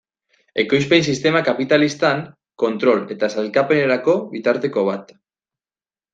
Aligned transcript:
Ekoizpen 0.61 1.03
sistema 1.07 1.41
kapitalistan, 1.49 2.23
kontrol 2.65 3.05
eta 3.17 3.31
sailkapenerako 3.35 4.17
bitarteko 4.35 4.87
bat. 4.91 5.15